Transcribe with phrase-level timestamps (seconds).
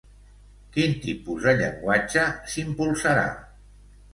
[0.77, 3.29] Quin tipus de llenguatge s'impulsarà?